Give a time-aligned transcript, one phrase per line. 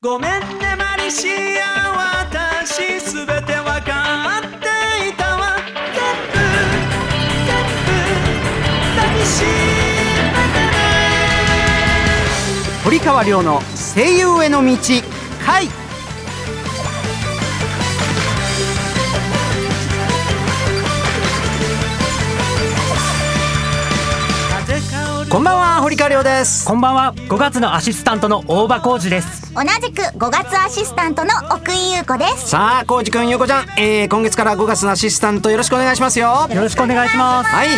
[0.00, 1.26] ごめんねマリシ
[1.60, 5.56] ア私すべてわかっていたわ。
[5.92, 7.90] 全部全部
[8.94, 9.48] 抱きしめ
[10.54, 10.78] てね
[12.84, 13.60] 堀川亮の
[13.96, 14.76] 声優への道
[15.44, 15.66] 回
[25.30, 26.66] こんばんは堀川亮です。
[26.66, 27.12] こんばんは。
[27.14, 29.52] 5月のアシスタントの大場浩二です。
[29.52, 32.48] 同じく5月アシスタントの奥井優子です。
[32.48, 36.48] さあ浩二くんゆうこちゃん、えー、今月から5月のアシスタントよろしくお願いしますよ。
[36.50, 37.50] よろしくお願いします。
[37.50, 37.68] はい。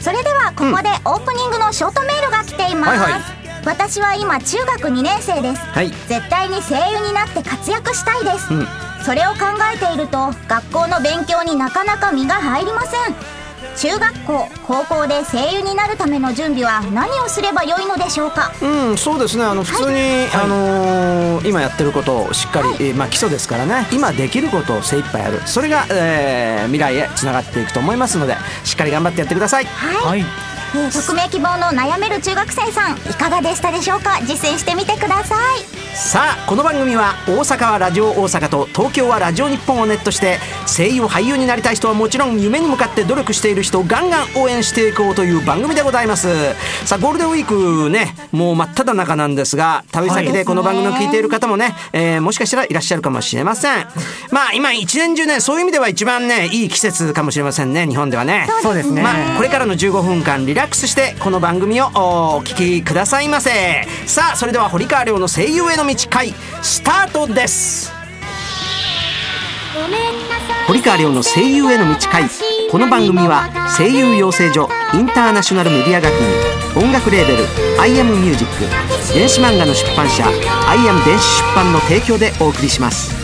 [0.00, 3.22] それではここでオープニングのショートメールが来ています、はいはい。
[3.66, 5.90] 私は今中学2年生です、はい。
[5.90, 8.66] 絶対に声優になって活躍したいです、うん。
[9.04, 9.40] それを考
[9.74, 13.43] えていると学校の勉強になかなか身が入りません
[13.76, 18.52] 中学校高校で声優になるための準備は何をすればよいのでしょうか？
[18.62, 19.44] うんそうですね。
[19.44, 23.86] あの普通に、あのー今やってることをしっかり、えーまあ基礎ですからね。
[23.92, 25.42] 今できることを精一杯やる。
[25.46, 29.64] それが、えー未来へつながっていくと思いますのでしっかり頑張ってやってください。
[29.66, 30.20] はい、はい。
[30.20, 34.18] えー匿名希望の悩める中学生さんいかがでしたでしょうか？
[34.22, 35.60] 実践してみてください。
[35.94, 46.54] さあこの番組は大阪はラジオ大阪と東京はラジオ日本をネットして声優俳優になりたい人はもちろん夢に向かって努力している人をガンガン応援していこうという番組でございます。
[46.84, 53.86] さあゴールデンウィークねもう真っ只中なんですが旅先でこの番組を聞いている方もね、えーもしかしたらいらっしゃるかもしれません。
[54.32, 58.48] まあ今一年中ねそういう意味では一番ねいい季節かもしれませんね日本ではね。
[58.62, 63.86] そうですね、まあ、これからの15分間リラックスしてこの番組をお聞きくださいませ。
[64.06, 67.92] さあそれでは堀川亮の声優への道会スタートです。
[70.66, 72.24] 堀川亮の声優への道会
[72.70, 77.44] この番組は声優養成所インターナショナルメディア学院音楽レーベル
[77.80, 80.24] 「アイアムミュージック電子漫画の出版社
[80.68, 83.23] 「アイアム電子出版」の提供でお送りします。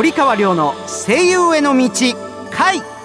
[0.00, 1.90] 堀川亮の声優への道
[2.50, 2.99] 回。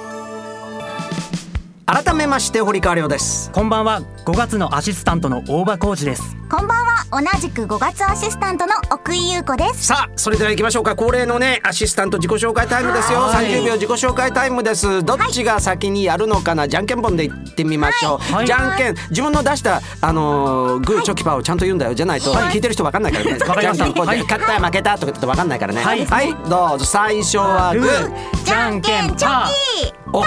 [1.86, 3.52] 改めまして堀川亮です。
[3.52, 4.02] こんばんは。
[4.26, 6.36] 5月のアシスタントの大場浩二です。
[6.50, 6.96] こんばんは。
[7.12, 9.86] 同じく5月アシスタントの奥井優子です。
[9.86, 10.96] さあそれでは行きましょうか。
[10.96, 13.20] 恒例のねアシスタント自己紹介タイムですよ。
[13.20, 13.46] はい。
[13.46, 15.04] 30秒自己紹介タイムです。
[15.04, 16.68] どっちが先にやるのかな。
[16.68, 18.48] じゃんけんぽんで行ってみましょう、はい。
[18.48, 21.94] じゃんけん自分の出したあのーグーチョキパーをちゃんと言うんだよ。
[21.94, 23.32] じゃないと聞いてる人分かんないからね。
[23.34, 23.84] わかりました。
[23.84, 24.24] じゃんけんぽんではい。
[24.24, 25.82] 勝った負けたとか言って分かんないからね。
[25.84, 26.34] はい。
[26.50, 26.86] どうぞ。
[26.86, 28.44] 最初はグー。
[28.44, 30.24] じゃんけんチョパキお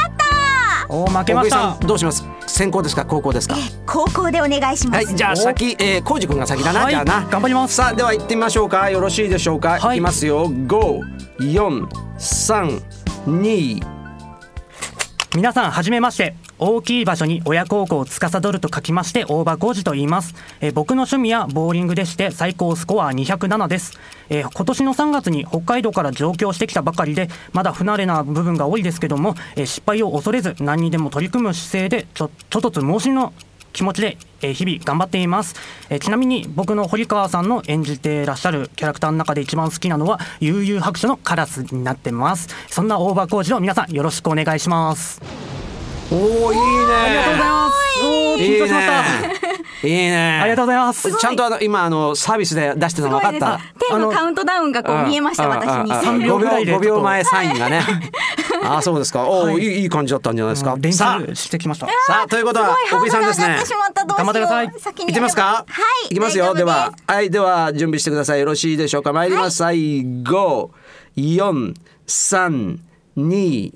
[0.89, 2.25] お負けましたんどうします？
[2.47, 3.05] 先行ですか？
[3.05, 3.57] 高校ですか？
[3.87, 7.27] 高校でお願いします、はい、じゃあ先、えー、浩二君が先だな、はいじゃあな。
[7.31, 8.91] 頑張りますさあ、では行ってみましょうか。
[8.91, 9.79] よろしいでしょうか？
[9.79, 10.51] はいいきますよ。
[10.67, 11.01] 五、
[11.39, 12.83] 四、三、
[13.27, 13.83] 二。
[15.37, 23.99] 皆さんはじめまして大きい場所に親孝行を司ると書きまして大場浩二と言います、えー僕の趣味はボーリングでして最高スコア207です、
[24.29, 33.33] えー今年の3月に北海道から上京してきたばかりでまだ不慣れな部分が多いですけども、えー失敗を恐れず何にでも取り組む姿勢でちょちょっとつ猛進の
[33.73, 35.55] 気持ちで、え日々頑張っています、
[35.89, 42.49] えちなみに僕の堀川さんの演じてらっしゃるキャラクターの中で一番好きなのは悠々白書のカラスになってます。
[42.69, 45.58] そんな大場浩二の皆さんよろしくお願いします。
[46.11, 46.65] おお、いいね。
[46.65, 47.75] ありがとうございます
[48.05, 49.35] おーいい緊張しましたね。
[49.85, 50.41] いいね。
[50.43, 53.61] ありがとうございますちゃんとあの今あのサービスで出してるの分かった？
[53.89, 57.83] 手のカウントダウンがこう見えましたうん私にうんうん3秒ぐらいで5秒前サインがね。
[58.65, 59.25] ああそうですか。
[59.25, 60.77] おお、はいいい感じだったんじゃないですか？
[60.79, 63.59] 練さ習してきましたあさあということはすごい小栗さんですね
[64.17, 65.43] 頑張ってください先にいきますか？
[65.43, 65.65] は
[66.09, 66.55] いいきますよ。
[66.55, 68.41] では、はい、では準備してください。
[68.41, 69.13] よろしいでしょうか？
[69.13, 69.63] 参ります。
[69.63, 70.71] はい、五、
[71.17, 71.75] 四、
[72.07, 72.81] 三、
[73.17, 73.73] 二。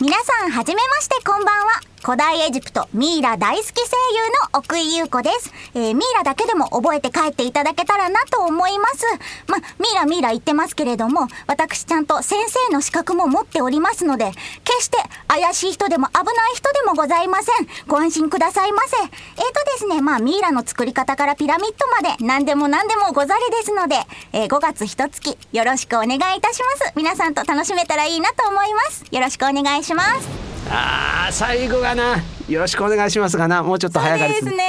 [0.00, 1.80] 皆さんはじめましてこんばんは。
[2.04, 9.04] 古代エジプトミイラ大好き声優の奥井優子です、えーミイラだけでも覚えて帰っていただけたらなと思います。
[9.46, 14.30] まミイラミイラ言ってますけれども私ちゃんと先生の資格も持っておりますので
[14.64, 17.66] 決して怪しい人でも危ない人でもございません。
[17.86, 18.96] ご安心くださいませ。
[18.96, 23.96] えーとですねまあミイラの作り方からピラミッドまで何でも何でもござりですので、
[24.32, 26.92] えー5月一月よろしくお願いいたします。
[26.96, 29.04] 皆さんと楽しめたらいいなと思います。
[29.10, 30.28] よろしくお願いします。
[30.70, 34.64] あー最後がなよろしくお願いしますがなもうちょっと早かったそうですね。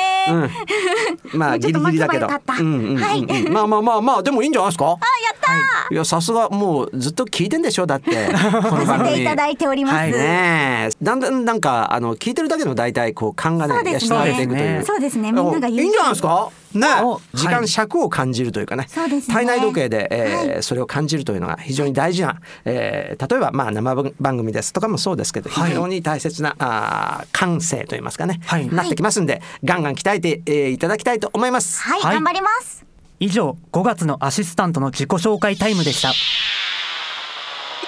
[1.34, 2.28] うん、まあギリギリだけど。
[2.28, 2.98] うんうんうんうん。
[2.98, 3.50] はい。
[3.50, 4.86] まあまあまあまあでもいいんじゃないですか？
[4.86, 5.00] あやっ
[5.42, 5.96] たー、い。
[5.96, 7.86] やさすがもうずっと聞いてんでしょ？
[7.88, 8.12] だって
[8.70, 10.90] このさ番組いただいております、はいね。
[10.90, 13.84] えだんだんなんかあの聞いてるだけでも大体こう勘がねそう
[14.26, 14.84] ですね。
[14.86, 15.32] そうですね。
[15.32, 16.50] みんなが言ういいんじゃないですか？
[16.74, 16.86] ね。
[17.02, 18.88] お時間尺を感じるというかね。
[18.90, 19.34] そうですね。
[19.34, 22.36] 体内時計で、えーはそれを感じるというのが非常に大事な、
[22.66, 25.70] えー例えばまあ生番組ですとかもそうですけどはい。
[25.70, 28.68] 非常に大切な、あー感性といいますかね、はい。
[28.68, 31.82] なってきますんでガンガン鍛えて、えーいただきたいと思います。
[31.82, 32.14] はい、はい。
[32.16, 32.86] 頑張ります。
[33.20, 36.14] 以上5月のアシスタントの自己紹介タイムでした。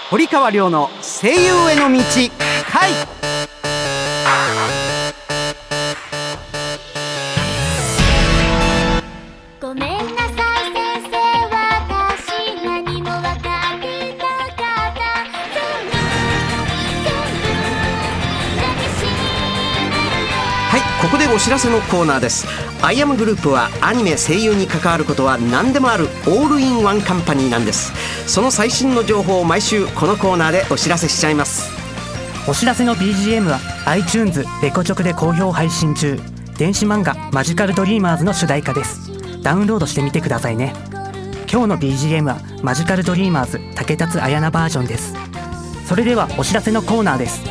[0.09, 1.99] 堀川亮の声優への道
[2.69, 2.91] 回。
[3.21, 3.30] ご
[21.33, 22.45] お知らせのコーナーです。
[22.81, 27.93] アイアムグループはアニメ声優に関わることは何でもあるオールインワンカンパニーなんです。
[28.27, 31.71] その最新の情報を毎週このコーナーでお知らせしちゃいます。
[32.49, 36.19] お知らせの BGM は iTunes レコチョクで好評配信中。
[36.57, 39.09] 電子漫画マジカルドリーマーズの主題歌です。
[39.41, 40.73] ダウンロードしてみてくださいね。
[41.49, 45.13] 今日の BGM はマジカルドリーマーズ竹達彩奈バージョンです。
[45.87, 47.41] それではお知らせのコーナーです。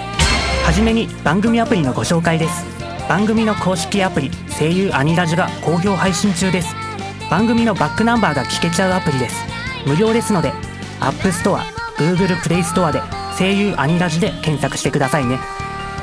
[0.66, 2.79] はじめに番組アプリのご紹介です。
[3.08, 6.74] 番組の公式アプリ声優アニラジが好評配信中です。
[7.30, 9.36] 番組のバックナンバーが聞けちゃうアプリです。
[9.86, 10.52] 無料ですので
[11.00, 11.58] App Store、
[11.96, 13.00] Google Play Store で
[13.38, 15.38] 声優アニラジで検索してくださいね。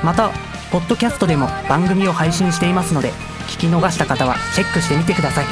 [0.04, 0.32] また
[0.72, 3.12] ポッドキャストでも番組を配信していますので
[3.48, 5.46] 聞き逃した方はチェックしてみてください。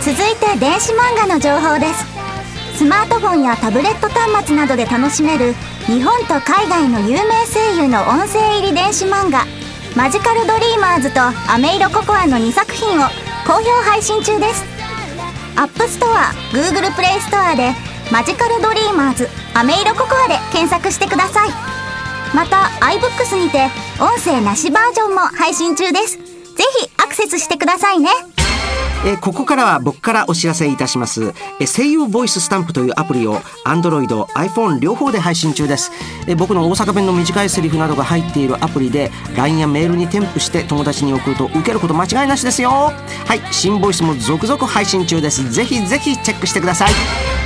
[0.00, 2.04] 続いて電子漫画の情報です。
[2.76, 5.54] スマートフォンやタブレット端末などで楽しめる
[5.86, 9.46] 日本と海外の有名声優の音声入り電子漫画
[9.96, 13.08] 「マジカルドリーマーズ」と「アメイロココア」の2作品を
[13.46, 14.64] 好評配信中です。
[15.56, 17.72] App Store Google プレイストアで
[18.10, 21.50] 「マジカルドリーマーズアメイロココア」で検索してください。
[22.34, 23.70] また iBooks にて
[24.00, 26.16] 音声なしバージョンも配信中です。
[26.16, 28.10] ぜひアクセスしてくださいね。
[29.06, 31.24] えーここからは僕からお知らせいたします、
[31.60, 33.36] えー声優ボイススタンプというアプリを
[33.66, 35.90] Android、iPhone 両方で配信中です、
[36.26, 42.70] えー僕の大阪弁の短いセリフなどが入っているアプリで LINE やメールに添付して友達に送ると受けること間違いなしですよ。
[42.70, 42.92] は
[43.34, 45.50] い新ボイスも続々配信中です。
[45.52, 46.90] ぜひぜひチェックしてください。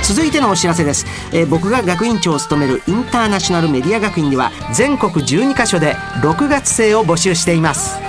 [0.03, 8.08] 続いてのお知らせです、えー僕が学院長を務めるインターナショナルメディア学院では全国12カ所で6月生を募集しています。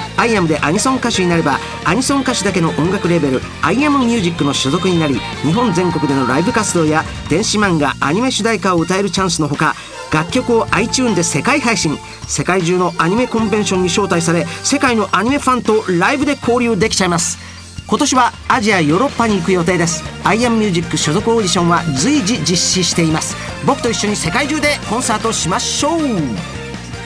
[0.21, 9.73] アイアムでアニソン歌手になればアニソン歌手だけの音楽レーベルアイアムミュージックの所属になり日本全国でのライブ活動や電子漫画アニメ主題歌を歌えるチャンスのほか
[10.13, 11.97] 楽曲を iTunes で世界配信
[12.27, 17.39] 世界中のアニメコンベンションに招待され世界のアニメファンとライブで交流できちゃいます。
[17.87, 20.03] 今年はアジアヨーロッパに行く予定です。
[20.23, 23.35] アイアムミュージック所属オーディションは随時実施しています。
[23.65, 26.60] 僕と一緒に世界中でコンサートしましょう。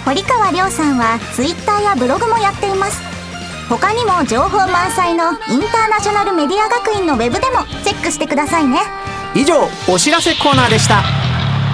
[0.05, 3.01] 堀川亮さんは Twitter やブログもやっています。
[3.67, 5.37] 他にも情報満載のイン
[5.71, 8.81] ターナショナルメディア学院のウェブでもチェックしてくださいね。
[9.33, 11.01] 以上お知らせコーナーでした。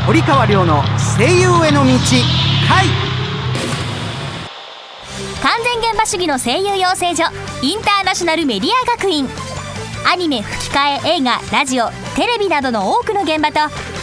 [0.06, 0.82] 堀川亮の
[1.18, 1.92] 声優への道
[2.70, 2.88] 回。
[5.44, 7.26] 完全現場主義の声優養成所
[7.62, 9.28] インターナショナルメディア学院。
[10.10, 13.60] アニメ吹き替え映画ラジオテレビなどの多くの現場と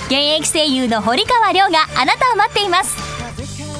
[0.06, 3.07] 現役声優の堀川亮があなたを待っています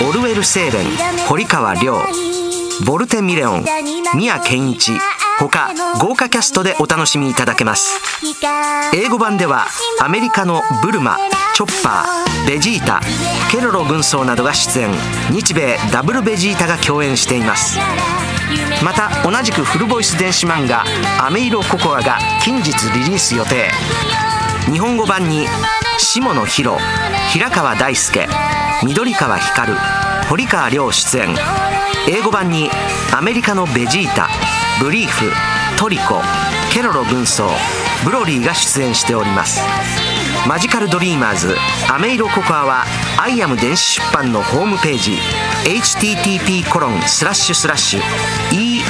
[0.00, 0.86] オルウェル・セーレン
[1.26, 1.98] 堀川亮
[2.86, 3.64] ボルテ・ミレオン
[4.14, 4.92] 宮健一
[5.38, 8.00] 他豪華キャストでお楽しみいただけます。
[8.94, 9.66] 英語版では
[10.00, 11.16] アメリカのブルマ
[11.54, 13.00] チョッパーベジータ
[13.50, 14.90] ケロロ軍曹などが出演。
[15.30, 17.78] 日米ダブルベジータが共演しています。
[18.84, 20.84] また同じくフルボイス電子漫画
[21.24, 23.70] 「アメイロココア」が近日リリース予定。
[24.70, 25.48] 日本語版に
[25.98, 26.78] 下野紘
[27.32, 28.28] 平川大輔
[28.84, 29.72] 緑川光
[30.28, 31.34] 堀川亮出演。
[32.08, 32.70] 英語版に
[33.12, 34.28] アメリカのベジータ
[34.80, 35.30] ブリーフ
[35.78, 36.20] トリコ
[36.72, 37.48] ケロロ軍曹
[38.04, 39.60] ブロリーが出演しております。
[40.46, 41.56] マジカルドリーマーズ
[41.90, 42.84] アメイロココアは
[43.20, 45.18] アイアム電子出版のホームページ
[45.64, 48.02] http コロンスラッシュスラッシュ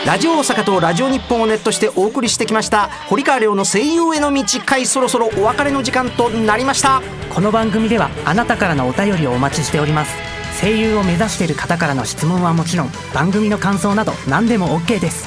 [0.04, 7.00] ラジオ大阪とラジオ日本をネットしてお送りしてきました堀川亮の声優への道回そろそろお別れの時間となりました。
[7.34, 10.12] この番組ではあなたからのお便りをお待ちしております。
[10.60, 15.26] 声優を目指している方からの質問はもちろん番組の感想など何でも OK です。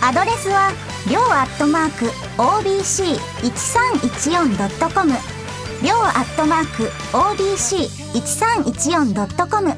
[0.00, 0.70] アドレスは
[1.08, 5.12] りょうアットマーク OBC1314.com
[5.82, 9.72] りょうアットマーク OBC1314.com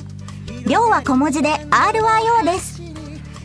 [0.66, 2.80] りょうは小文字で RYO です。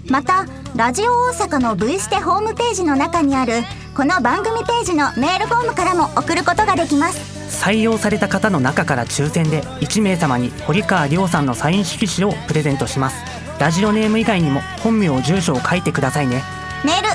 [0.10, 0.46] また
[0.78, 3.64] ラジオ大阪の V ステホームページの中にある
[3.98, 7.34] この番組ページのメールフォームからも送ることができます。
[7.66, 13.18] 採用された方の中から抽選で1名様に堀川亮さんのサイン色紙をプレゼントします。
[13.60, 16.42] ラジオネーム以外にも本名住所を書いてくださいね。
[16.86, 17.10] メール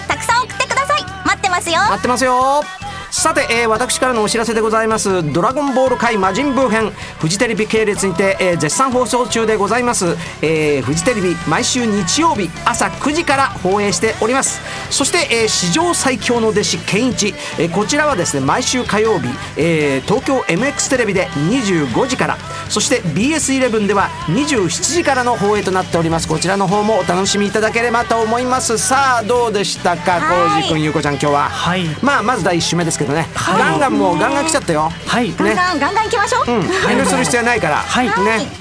[1.72, 1.80] ますよ。
[1.90, 2.64] 待ってますよ。
[3.10, 14.60] さて、えー私からのお知らせでございます「ドラゴンボール界魔人ブー編」フジテレビ系列にて、えー絶賛放送中でございます、えーフジテレビ毎週日曜日朝9時から放映しております。
[14.90, 22.38] そして、えー史上最強の弟子ケンチ、えーこちらはですね毎週火曜日、えー東京 MX テレビで25時から。
[22.68, 26.28] そして BS11 では27時からの放映となっております。
[26.28, 28.78] こちらの方もお楽しみいただければと思います。
[28.78, 30.20] さあどうでしたか？
[30.20, 30.62] はい。
[30.62, 31.48] 浩司君ゆうこちゃん今日は。
[31.48, 31.84] はい。
[32.02, 33.58] まあまず第1週目ですけどね、はい。
[33.58, 34.90] ガンガンもうガンガン来ちゃったよ。
[35.06, 35.32] はい。
[35.34, 36.62] ガンガンガンガン行きましょう、うん。
[36.62, 36.68] 遠
[37.00, 37.76] 慮する必要はないから。
[37.76, 38.06] はい。
[38.06, 38.12] ね。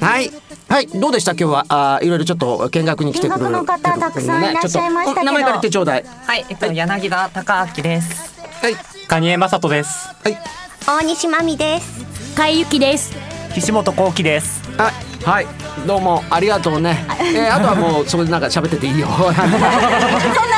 [0.01, 0.31] はい。
[0.69, 0.87] はい。
[0.87, 1.31] どうでした？
[1.31, 1.65] 今日は？
[1.69, 6.03] あーいろいろちょっと見学に来てくる見学の方たくさんいらっしゃいました名前から言ってちょうだい。
[6.03, 8.33] はい、えっと、柳田隆明です。
[8.61, 8.75] はい。
[9.07, 10.07] 蟹江正人です。
[10.23, 10.37] はい。
[10.85, 12.05] 大西まみです。
[12.35, 14.61] 海ゆきです岸本幸喜です。
[14.77, 14.93] はい
[15.25, 15.47] はい。
[15.87, 19.07] どうもありがとうね、えー、あとはもうそこでなんか喋ってていいよ。
[19.17, 20.56] そんな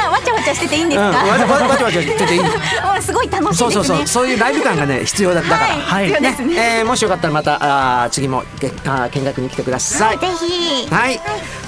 [0.50, 2.48] わちゃわちゃしてていいんですか、わちゃわちゃわちゃわちゃ言ってていいも
[2.98, 3.14] うす。
[3.14, 3.54] ごい楽しいですね。
[3.56, 6.80] そうそうそうそういうライブ感がね必要だだから、はい必要ですね。
[6.80, 10.20] えー、もしよかったらまたあー次もげあー見学に来てください。
[10.20, 10.88] ぜひ。
[10.90, 11.20] はい、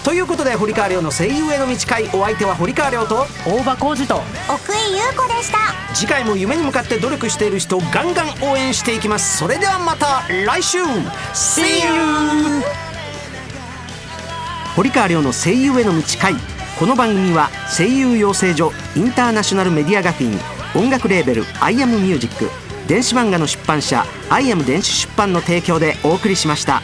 [0.03, 4.21] ということで堀川亮の声優への道会お相手は堀川亮と大場浩二と。
[4.49, 5.57] 奥井優子でした。
[5.93, 9.37] 次回も夢に向かって努力している人をガンガン応援していきます。
[9.37, 10.79] それではまた来週。
[11.33, 12.63] See you
[14.75, 16.33] 堀川亮の声優への道会
[16.81, 20.31] この番組は声優養成所インターナショナルメディア学院
[20.73, 22.49] 音楽レーベル「アイアムミュージック
[22.87, 26.81] 電子漫画の出版社「アイアム電子出版」の提供でお送りしました。